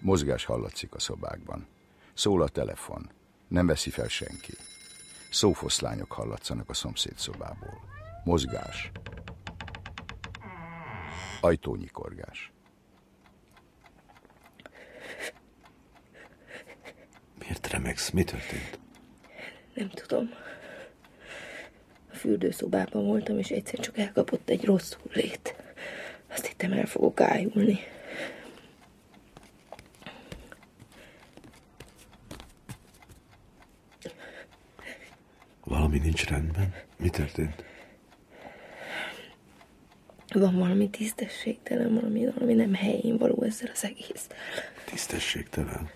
Mozgás 0.00 0.44
hallatszik 0.44 0.94
a 0.94 0.98
szobákban. 0.98 1.66
Szól 2.14 2.42
a 2.42 2.48
telefon. 2.48 3.10
Nem 3.48 3.66
veszi 3.66 3.90
fel 3.90 4.08
senki. 4.08 4.52
Szófoszlányok 5.30 6.12
hallatszanak 6.12 6.68
a 6.68 6.74
szomszéd 6.74 7.18
szobából. 7.18 7.80
Mozgás. 8.24 8.90
Ajtónyikorgás. 11.40 12.52
Miért 17.38 17.66
remegsz? 17.66 18.10
Mi 18.10 18.24
történt? 18.24 18.78
Nem 19.74 19.88
tudom. 19.88 20.28
Fürdőszobában 22.20 23.04
voltam, 23.04 23.38
és 23.38 23.50
egyszer 23.50 23.78
csak 23.78 23.98
elkapott 23.98 24.48
egy 24.48 24.64
rossz 24.64 24.92
hullét. 24.92 25.54
Azt 26.28 26.46
hittem, 26.46 26.72
el 26.72 26.86
fogok 26.86 27.20
ájulni. 27.20 27.78
Valami 35.64 35.98
nincs 35.98 36.26
rendben? 36.26 36.74
Mi 36.96 37.08
történt? 37.08 37.64
Van 40.32 40.58
valami 40.58 40.90
tisztességtelen, 40.90 41.94
valami, 41.94 42.26
valami 42.26 42.54
nem 42.54 42.74
helyén 42.74 43.16
való 43.16 43.42
ezzel 43.42 43.70
az 43.72 43.84
egész. 43.84 44.28
Tisztességtelen. 44.84 45.90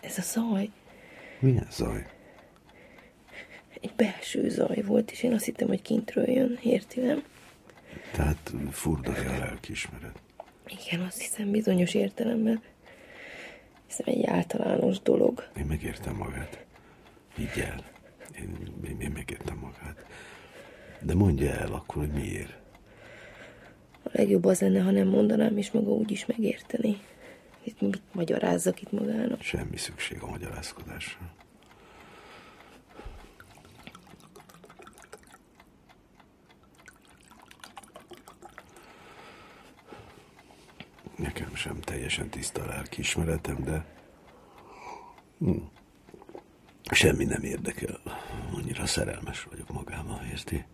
Ez 0.00 0.18
a 0.18 0.22
zaj, 0.22 0.70
Milyen 1.42 1.66
zaj? 1.70 2.11
Egy 3.82 3.92
belső 3.96 4.48
zaj 4.48 4.82
volt, 4.82 5.10
és 5.10 5.22
én 5.22 5.32
azt 5.32 5.44
hittem, 5.44 5.68
hogy 5.68 5.82
kintről 5.82 6.30
jön, 6.30 6.58
érti, 6.62 7.00
nem? 7.00 7.22
Tehát 8.12 8.52
furdalja 8.70 9.30
a 9.30 9.38
lelkiismeret. 9.38 10.18
Igen, 10.66 11.00
azt 11.06 11.20
hiszem 11.20 11.50
bizonyos 11.50 11.94
értelemben. 11.94 12.62
Hiszem 13.86 14.06
egy 14.14 14.26
általános 14.26 15.00
dolog. 15.00 15.48
Én 15.56 15.64
megértem 15.64 16.16
magát. 16.16 16.64
Higgy 17.34 17.58
el. 17.60 17.84
Én, 18.38 18.56
én, 18.84 19.00
én 19.00 19.10
megértem 19.10 19.56
magát. 19.56 20.06
De 21.00 21.14
mondja 21.14 21.50
el 21.50 21.72
akkor, 21.72 21.96
hogy 22.06 22.12
miért. 22.12 22.60
A 24.02 24.08
legjobb 24.12 24.44
az 24.44 24.60
lenne, 24.60 24.80
ha 24.80 24.90
nem 24.90 25.08
mondanám, 25.08 25.56
és 25.56 25.70
maga 25.70 25.90
úgy 25.90 26.10
is 26.10 26.26
megérteni. 26.26 27.00
Itt 27.62 27.80
mit 27.80 28.00
magyarázzak 28.12 28.82
itt 28.82 28.92
magának? 28.92 29.42
Semmi 29.42 29.76
szükség 29.76 30.22
a 30.22 30.26
magyarázkodásra. 30.26 31.30
Nekem 41.16 41.51
sem 41.62 41.80
teljesen 41.80 42.28
tiszta 42.28 42.66
lelkiismeretem, 42.66 43.62
de 43.64 43.84
hm. 45.38 45.56
semmi 46.90 47.24
nem 47.24 47.42
érdekel. 47.42 48.00
Annyira 48.54 48.86
szerelmes 48.86 49.42
vagyok 49.42 49.72
magában, 49.72 50.24
érti? 50.24 50.64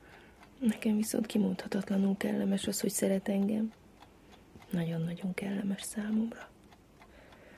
Nekem 0.58 0.96
viszont 0.96 1.26
kimondhatatlanul 1.26 2.16
kellemes 2.16 2.66
az, 2.66 2.80
hogy 2.80 2.90
szeret 2.90 3.28
engem. 3.28 3.72
Nagyon-nagyon 4.70 5.34
kellemes 5.34 5.82
számomra. 5.82 6.48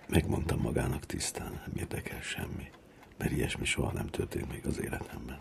Megmondtam 0.09 0.61
magának 0.61 1.07
tisztán, 1.07 1.53
nem 1.53 1.73
érdekel 1.77 2.21
semmi. 2.21 2.71
Mert 3.19 3.33
ilyesmi 3.33 3.65
soha 3.65 3.93
nem 3.93 4.07
történt 4.07 4.53
még 4.53 4.67
az 4.67 4.81
életemben. 4.81 5.39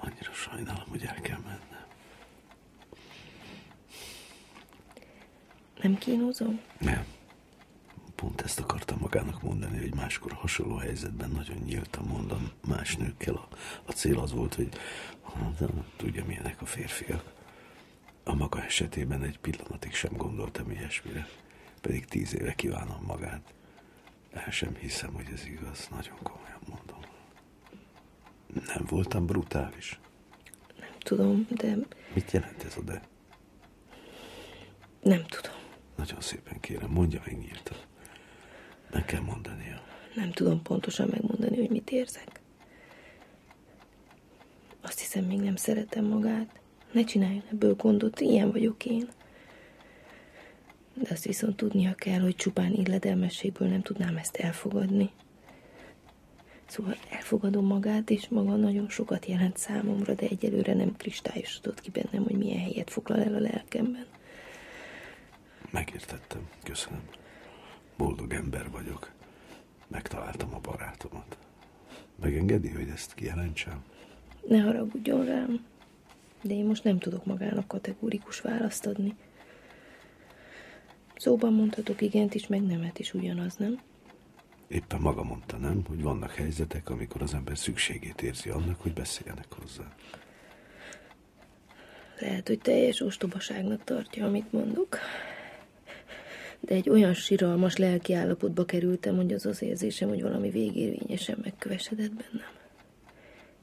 Annyira 0.00 0.32
sajnálom, 0.32 0.88
hogy 0.88 1.04
el 1.04 1.20
kell 1.20 1.40
mennem. 1.44 1.86
Nem 5.82 5.98
kínozom? 5.98 6.60
Nem. 6.78 7.04
Pont 8.14 8.40
ezt 8.40 8.60
akartam 8.60 8.98
magának 9.00 9.42
mondani, 9.42 9.78
hogy 9.78 9.94
máskor 9.94 10.32
hasonló 10.32 10.76
helyzetben 10.76 11.30
nagyon 11.30 11.56
nyíltan 11.56 12.04
mondom 12.04 12.50
más 12.68 12.96
nőkkel. 12.96 13.34
A, 13.34 13.48
a 13.84 13.92
cél 13.92 14.18
az 14.18 14.32
volt, 14.32 14.54
hogy 14.54 14.68
hát, 15.34 15.70
tudja 15.96 16.24
milyenek 16.24 16.60
a 16.60 16.66
férfiak. 16.66 17.32
A 18.24 18.34
maga 18.34 18.64
esetében 18.64 19.22
egy 19.22 19.38
pillanatig 19.38 19.94
sem 19.94 20.12
gondoltam 20.16 20.70
ilyesmire. 20.70 21.28
Pedig 21.80 22.04
tíz 22.04 22.34
éve 22.34 22.54
kívánom 22.54 23.04
magát. 23.06 23.54
El 24.32 24.50
sem 24.50 24.74
hiszem, 24.74 25.12
hogy 25.12 25.26
ez 25.32 25.46
igaz. 25.46 25.88
Nagyon 25.90 26.18
komolyan 26.22 26.60
mondom. 26.68 27.00
Nem 28.66 28.84
voltam 28.88 29.26
brutális. 29.26 30.00
Nem 30.78 30.98
tudom, 30.98 31.46
de 31.50 31.76
Mit 32.14 32.30
jelent 32.30 32.64
ez 32.64 32.76
a 32.76 32.80
de? 32.80 33.02
nem 35.02 35.24
tudom. 35.26 35.61
Nagyon 36.02 36.20
szépen 36.20 36.60
kérem, 36.60 36.90
mondja 36.90 37.20
meg 37.24 37.38
nyíltan. 37.38 37.76
Meg 38.90 39.04
kell 39.04 39.20
mondania. 39.20 39.82
Nem 40.14 40.30
tudom 40.32 40.62
pontosan 40.62 41.08
megmondani, 41.08 41.56
hogy 41.56 41.70
mit 41.70 41.90
érzek. 41.90 42.40
Azt 44.80 44.98
hiszem, 44.98 45.24
még 45.24 45.40
nem 45.40 45.56
szeretem 45.56 46.04
magát. 46.04 46.60
Ne 46.92 47.04
csináljon 47.04 47.42
ebből 47.50 47.74
gondot, 47.74 48.20
ilyen 48.20 48.50
vagyok 48.50 48.84
én. 48.84 49.08
De 50.94 51.08
azt 51.10 51.24
viszont 51.24 51.56
tudnia 51.56 51.94
kell, 51.94 52.20
hogy 52.20 52.36
csupán 52.36 52.72
illedelmességből 52.72 53.68
nem 53.68 53.82
tudnám 53.82 54.16
ezt 54.16 54.36
elfogadni. 54.36 55.10
Szóval 56.66 56.96
elfogadom 57.10 57.66
magát, 57.66 58.10
és 58.10 58.28
maga 58.28 58.56
nagyon 58.56 58.88
sokat 58.88 59.26
jelent 59.26 59.56
számomra, 59.56 60.14
de 60.14 60.26
egyelőre 60.26 60.74
nem 60.74 60.96
kristályosodott 60.96 61.80
ki 61.80 61.90
bennem, 61.90 62.24
hogy 62.24 62.36
milyen 62.36 62.60
helyet 62.60 62.90
foglal 62.90 63.22
el 63.22 63.34
a 63.34 63.38
lelkemben. 63.38 64.06
Megértettem, 65.72 66.48
köszönöm. 66.62 67.02
Boldog 67.96 68.32
ember 68.32 68.70
vagyok. 68.70 69.10
Megtaláltam 69.88 70.54
a 70.54 70.58
barátomat. 70.58 71.38
Megengedi, 72.20 72.68
hogy 72.68 72.88
ezt 72.88 73.14
kijelentsem? 73.14 73.84
Ne 74.48 74.60
haragudjon 74.60 75.24
rám. 75.24 75.64
De 76.42 76.54
én 76.54 76.64
most 76.64 76.84
nem 76.84 76.98
tudok 76.98 77.24
magának 77.24 77.68
kategórikus 77.68 78.40
választ 78.40 78.86
adni. 78.86 79.16
Szóban 81.16 81.52
mondhatok 81.52 82.00
igent 82.00 82.34
is, 82.34 82.46
meg 82.46 82.62
nemet 82.62 82.98
is 82.98 83.14
ugyanaz, 83.14 83.56
nem? 83.56 83.80
Éppen 84.68 85.00
maga 85.00 85.22
mondta, 85.22 85.56
nem, 85.56 85.84
hogy 85.88 86.02
vannak 86.02 86.34
helyzetek, 86.34 86.90
amikor 86.90 87.22
az 87.22 87.34
ember 87.34 87.58
szükségét 87.58 88.22
érzi 88.22 88.50
annak, 88.50 88.80
hogy 88.80 88.92
beszéljenek 88.92 89.52
hozzá. 89.52 89.94
Lehet, 92.18 92.48
hogy 92.48 92.58
teljes 92.58 93.00
ostobaságnak 93.00 93.84
tartja, 93.84 94.26
amit 94.26 94.52
mondok. 94.52 94.98
De 96.64 96.74
egy 96.74 96.88
olyan 96.88 97.14
siralmas 97.14 97.76
lelki 97.76 98.12
állapotba 98.12 98.64
kerültem, 98.64 99.16
hogy 99.16 99.32
az 99.32 99.46
az 99.46 99.62
érzésem, 99.62 100.08
hogy 100.08 100.22
valami 100.22 100.50
végérvényesen 100.50 101.38
megkövesedett 101.42 102.10
bennem. 102.10 102.50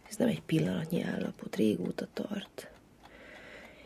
Ez 0.09 0.15
nem 0.15 0.27
egy 0.27 0.41
pillanatnyi 0.41 1.01
állapot, 1.03 1.55
régóta 1.55 2.07
tart. 2.13 2.71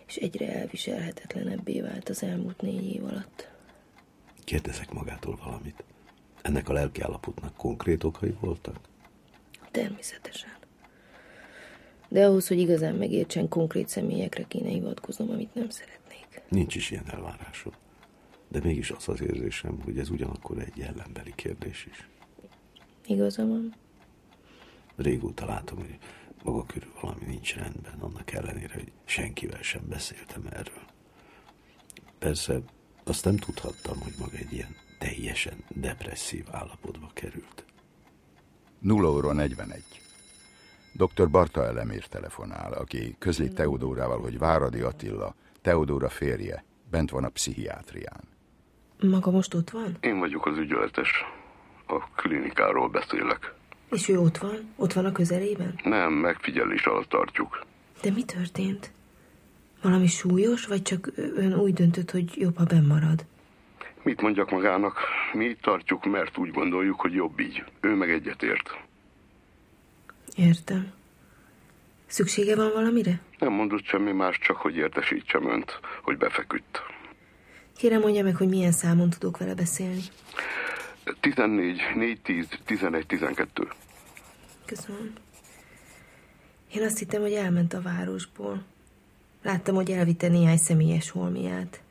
És 0.08 0.16
egyre 0.16 0.60
elviselhetetlenebbé 0.60 1.82
vált 1.82 2.10
az 2.10 2.24
elmúlt 2.24 2.62
négy 2.62 2.96
év 2.96 3.04
alatt. 3.04 3.50
Kérdezek 4.44 4.92
magától 4.92 5.40
valamit. 5.44 5.84
Ennek 6.42 6.70
a 6.70 6.74
lelki 6.74 7.02
állapotnak 7.02 7.56
konkrét 7.56 8.04
okai 8.04 8.36
voltak? 8.40 8.80
Természetesen. 9.72 10.58
De 12.08 12.26
ahhoz, 12.26 12.48
hogy 12.48 12.60
igazán 12.60 12.96
megértsen, 12.96 13.48
konkrét 13.48 13.88
személyekre 13.88 14.44
kéne 14.44 14.70
hivatkoznom, 14.70 15.30
amit 15.30 15.54
nem 15.54 15.70
szeretnék. 15.70 16.42
Nincs 16.50 16.76
is 16.76 16.92
ilyen 16.92 17.10
elvárásom. 17.12 17.74
De 18.54 18.60
mégis 18.64 18.92
az 18.92 19.10
az 19.10 19.22
érzésem, 19.22 19.82
hogy 19.82 20.00
ez 20.00 20.10
ugyanakkor 20.10 20.60
egy 20.60 20.82
ellenbeli 20.82 21.34
kérdés 21.36 21.86
is. 21.86 22.08
Igaza 23.06 23.46
van? 23.46 23.74
Régóta 24.96 25.46
látom, 25.46 25.78
hogy 25.78 25.98
maga 26.44 26.66
körül 26.66 26.92
valami 27.02 27.26
nincs 27.26 27.56
rendben, 27.56 28.00
annak 28.00 28.32
ellenére, 28.32 28.74
hogy 28.74 28.92
senkivel 29.06 29.62
sem 29.62 29.82
beszéltem 29.90 30.48
erről. 30.50 30.84
Persze 32.20 32.62
azt 33.04 33.26
nem 33.26 33.38
tudhattam, 33.38 34.00
hogy 34.00 34.14
maga 34.20 34.38
egy 34.38 34.54
ilyen 34.54 34.76
teljesen 35.00 35.64
depresszív 35.70 36.46
állapotba 36.52 37.10
került. 37.14 37.66
0 38.80 39.10
óra 39.10 39.34
41. 39.34 39.84
Dr. 40.94 41.30
Barta 41.30 41.66
Elemér 41.66 42.06
telefonál, 42.06 42.74
aki 42.74 43.16
közli 43.20 43.48
Teodórával, 43.48 44.22
hogy 44.22 44.38
Váradi 44.38 44.80
Attila, 44.80 45.36
Teodóra 45.62 46.10
férje, 46.10 46.64
bent 46.90 47.10
van 47.10 47.24
a 47.24 47.30
pszichiátrián. 47.30 48.33
Maga 49.10 49.32
most 49.32 49.54
ott 49.54 49.70
van? 49.70 49.98
Én 50.02 50.20
vagyok 50.20 50.46
az 50.46 50.58
ügyeletes. 50.58 51.26
A 51.88 52.00
klinikáról 52.16 52.90
beszélek. 52.90 53.54
És 53.92 54.10
ő 54.10 54.20
ott 54.20 54.38
van? 54.38 54.74
Ott 54.76 54.94
van 54.94 55.06
a 55.06 55.12
közelében? 55.12 55.80
Nem, 55.84 56.14
megfigyelés 56.14 56.86
alatt 56.86 57.10
tartjuk. 57.10 57.66
De 58.02 58.12
mi 58.12 58.24
történt? 58.24 58.92
Valami 59.82 60.08
súlyos, 60.08 60.66
vagy 60.66 60.82
csak 60.82 61.12
ön 61.16 61.54
úgy 61.54 61.74
döntött, 61.74 62.12
hogy 62.12 62.32
jobb, 62.36 62.58
ha 62.58 62.64
benn 62.64 62.86
marad? 62.86 63.26
Mit 64.04 64.22
mondjak 64.22 64.52
magának? 64.52 65.00
Mi 65.34 65.46
itt 65.46 65.62
tartjuk, 65.62 66.06
mert 66.06 66.38
úgy 66.38 66.52
gondoljuk, 66.52 67.00
hogy 67.00 67.14
jobb 67.14 67.40
így. 67.40 67.64
Ő 67.82 67.96
meg 67.96 68.10
egyetért. 68.12 68.78
Értem. 70.36 70.92
Szüksége 72.06 72.56
van 72.56 72.72
valamire? 72.74 73.20
Nem 73.40 73.52
mondott 73.52 73.84
semmi 73.84 74.12
más, 74.12 74.38
csak 74.38 74.58
hogy 74.58 74.76
értesítsem 74.76 75.50
önt, 75.50 75.80
hogy 76.02 76.18
befeküdt. 76.18 76.82
Kérem 77.78 78.02
mondja 78.02 78.24
meg, 78.24 78.36
hogy 78.36 78.50
milyen 78.50 78.72
számon 78.72 79.10
tudok 79.10 79.38
vele 79.38 79.54
beszélni. 79.54 80.02
14, 81.20 81.82
4, 81.96 82.22
10, 82.22 82.48
11, 82.66 83.06
12. 83.06 83.68
Köszönöm. 84.66 85.14
Én 86.74 86.84
azt 86.84 87.00
hittem, 87.00 87.22
hogy 87.22 87.34
elment 87.34 87.74
a 87.74 87.82
városból. 87.82 88.64
Láttam, 89.42 89.76
hogy 89.76 89.92
elvitte 89.92 90.28
néhány 90.28 90.58
személyes 90.58 91.10
holmiát. 91.10 91.82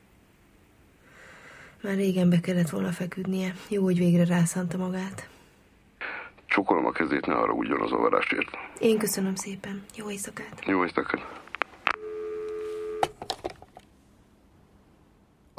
Már 1.83 1.95
régen 1.95 2.31
be 2.31 2.41
kellett 2.41 2.71
volna 2.71 2.93
feküdnie. 2.93 3.55
Jó, 3.69 3.83
hogy 3.83 3.99
végre 3.99 4.25
rászánta 4.25 4.77
magát. 4.77 5.29
Csokolom 6.47 6.87
a 6.87 6.93
kezét, 6.93 7.27
ne 7.27 7.35
arra 7.35 7.53
ugyan 7.53 7.81
az 7.81 7.93
avarásért. 7.93 8.49
Én 8.81 8.99
köszönöm 8.99 9.35
szépen. 9.35 9.85
Jó 9.97 10.11
éjszakát. 10.11 10.63
Jó 10.67 10.85
éjszakát. 10.85 11.42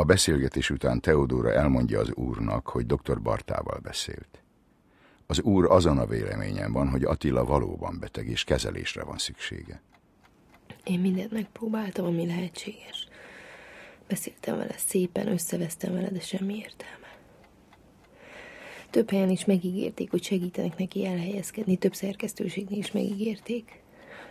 A 0.04 0.06
beszélgetés 0.06 0.70
után 0.70 1.02
Teodóra 1.02 1.54
elmondja 1.54 2.00
az 2.00 2.13
úrnak, 2.13 2.68
hogy 2.68 2.86
dr. 2.86 3.22
Bartával 3.22 3.80
beszélt. 3.84 4.44
Az 5.28 5.42
úr 5.42 5.72
azon 5.72 5.98
a 5.98 6.06
véleményen 6.06 6.72
van, 6.72 6.89
hogy 6.89 7.04
Attila 7.04 7.46
valóban 7.46 8.00
beteg 8.00 8.28
és 8.28 8.44
kezelésre 8.44 9.04
van 9.04 9.18
szüksége. 9.18 9.82
Én 10.84 11.00
mindent 11.00 11.32
megpróbáltam, 11.32 12.06
ami 12.06 12.26
lehetséges. 12.26 13.08
Beszéltem 14.08 14.58
vele 14.58 14.76
szépen, 14.78 15.28
összevesztem 15.28 15.94
vele, 15.94 16.10
de 16.10 16.20
semmi 16.20 16.56
értelme. 16.56 17.18
Több 18.89 19.10
helyen 19.10 19.30
is 19.30 19.46
megígérték, 19.46 20.12
hogy 20.12 20.24
segítenek 20.24 20.78
neki 20.78 21.06
elhelyezkedni, 21.06 21.78
több 21.78 21.94
szerkesztőségnél 21.94 22.78
is 22.78 22.92
megígérték. 22.92 23.82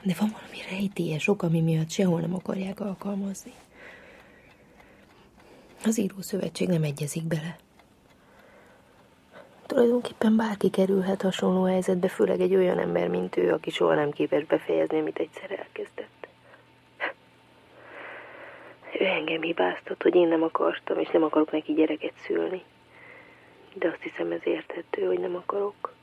De 0.03 0.15
van 0.19 0.29
valami 0.29 0.59
rejtélyes 0.71 1.29
ok, 1.29 1.43
ami 1.43 1.61
miatt 1.61 1.91
sehol 1.91 2.21
nem 2.21 2.35
akarják 2.35 2.81
alkalmazni. 2.81 3.53
Az 5.85 5.99
írószövetség 5.99 6.69
nem 6.69 6.83
egyezik 6.83 7.25
bele. 7.25 7.57
Tulajdonképpen 9.67 10.37
bárki 10.37 10.71
kerülhet 10.71 11.23
hasonló 11.23 11.63
helyzetbe, 11.65 12.09
főleg 12.09 12.41
egy 12.41 12.55
olyan 12.55 12.79
ember, 12.79 13.09
mint 13.09 13.37
ő, 13.37 13.53
aki 13.53 13.71
soha 13.71 13.95
nem 13.95 14.11
képes 14.11 14.45
befejezni, 14.45 14.99
amit 14.99 15.19
egyszer 15.19 15.51
elkezdett. 15.51 16.29
Ő 19.01 19.05
engem 19.05 19.43
hibáztat, 19.43 20.03
hogy 20.03 20.15
én 20.15 20.29
nem 20.29 20.43
akartam, 20.43 20.99
és 20.99 21.09
nem 21.09 21.23
akarok 21.23 21.51
neki 21.53 21.73
gyereket 21.73 22.13
szülni. 22.27 22.63
De 23.75 23.89
azt 23.89 24.03
hiszem 24.03 24.33
ez 24.33 24.41
érthető, 24.45 25.07
hogy 25.07 25.19
nem 25.19 25.37
akarok. 25.37 25.95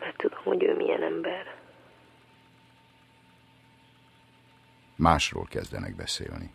Mert 0.00 0.16
tudom, 0.16 0.40
hogy 0.44 0.62
ő 0.62 0.76
milyen 0.76 1.02
ember. 1.02 1.54
Másról 4.96 5.46
kezdenek 5.50 5.96
beszélni. 5.96 6.50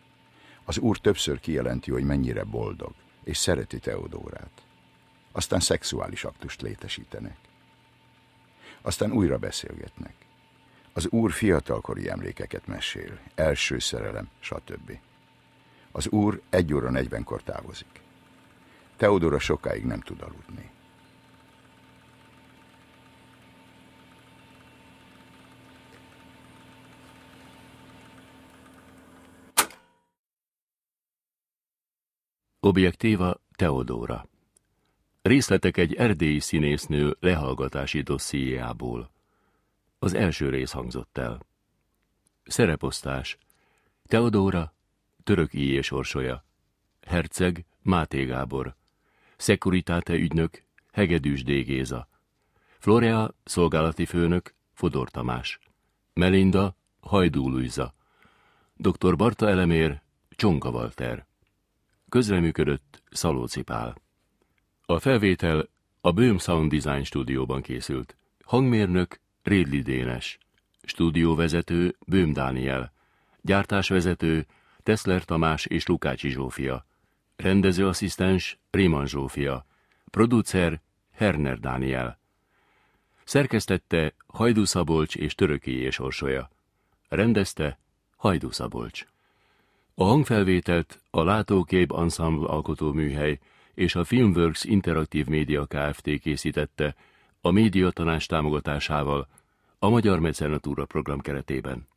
Az 0.65 0.77
úr 0.77 0.97
többször 0.97 1.39
kijelenti, 1.39 1.91
hogy 1.91 2.03
mennyire 2.03 2.43
boldog, 2.43 2.93
és 3.23 3.37
szereti 3.37 3.79
Teodórát. 3.79 4.61
Aztán 5.31 5.59
szexuális 5.59 6.23
aktust 6.23 6.61
létesítenek. 6.61 7.37
Aztán 8.81 9.11
újra 9.11 9.37
beszélgetnek. 9.37 10.13
Az 10.93 11.07
úr 11.09 11.31
fiatalkori 11.31 12.09
emlékeket 12.09 12.67
mesél, 12.67 13.19
első 13.35 13.79
szerelem, 13.79 14.29
stb. 14.39 14.99
Az 15.91 16.07
úr 16.07 16.41
egy 16.49 16.73
óra 16.73 16.89
negyvenkor 16.89 17.43
távozik. 17.43 18.01
Teodora 18.97 19.39
sokáig 19.39 19.85
nem 19.85 19.99
tud 19.99 20.21
aludni. 20.21 20.69
Objektíva 32.65 33.41
Teodóra. 33.55 34.27
Részletek 35.21 35.77
egy 35.77 35.93
erdélyi 35.93 36.39
színésznő 36.39 37.17
lehallgatási 37.19 38.01
dossziéjából. 38.01 39.11
Az 39.99 40.13
első 40.13 40.49
rész 40.49 40.71
hangzott 40.71 41.17
el. 41.17 41.45
Szereposztás. 42.43 43.37
Teodóra, 44.05 44.73
török 45.23 45.53
és 45.53 45.91
orsolya. 45.91 46.45
Herceg, 47.01 47.65
Máté 47.81 48.23
Gábor. 48.25 48.75
Szekuritáte 49.37 50.13
ügynök, 50.13 50.63
Hegedűs 50.91 51.43
D. 51.43 51.47
Géza. 51.47 52.07
Florea, 52.77 53.35
szolgálati 53.43 54.05
főnök, 54.05 54.53
Fodor 54.73 55.09
Tamás. 55.09 55.59
Melinda, 56.13 56.75
Hajdú 56.99 57.49
Luisa. 57.49 57.93
Dr. 58.75 59.15
Barta 59.15 59.49
Elemér, 59.49 60.01
Csonka 60.29 60.69
Walter. 60.69 61.31
Közreműködött 62.13 63.03
Szalóci 63.11 63.61
Pál. 63.61 63.95
A 64.85 64.99
felvétel 64.99 65.69
a 66.01 66.11
Böhm 66.11 66.35
Sound 66.35 66.73
Design 66.73 67.03
stúdióban 67.03 67.61
készült. 67.61 68.17
Hangmérnök 68.43 69.19
Rédli 69.43 69.81
Dénes. 69.81 70.37
Stúdióvezető 70.83 71.95
Böhm 72.07 72.31
Dániel. 72.31 72.93
Gyártásvezető 73.41 74.45
Teszler 74.83 75.23
Tamás 75.23 75.65
és 75.65 75.85
Lukácsi 75.85 76.29
Zsófia. 76.29 76.85
Rendezőasszisztens 77.35 78.59
Réman 78.71 79.07
Zsófia. 79.07 79.65
Producer 80.09 80.81
Herner 81.11 81.59
Dániel. 81.59 82.19
Szerkesztette 83.23 84.13
Hajdú 84.27 84.65
Szabolcs 84.65 85.15
és 85.15 85.35
Töröki 85.35 85.71
és 85.71 85.99
Orsolya. 85.99 86.49
Rendezte 87.09 87.79
Hajdú 88.15 88.51
Szabolcs. 88.51 89.12
A 89.95 90.03
hangfelvételt 90.03 90.99
a 91.09 91.23
Látókép 91.23 91.91
Ensemble 91.91 92.47
alkotóműhely 92.47 93.39
és 93.73 93.95
a 93.95 94.03
Filmworks 94.03 94.63
Interaktív 94.63 95.25
Média 95.25 95.65
Kft. 95.65 96.19
készítette 96.19 96.95
a 97.41 97.51
médiatanás 97.51 98.25
támogatásával 98.25 99.27
a 99.79 99.89
Magyar 99.89 100.19
Mecenatúra 100.19 100.85
program 100.85 101.19
keretében. 101.19 101.87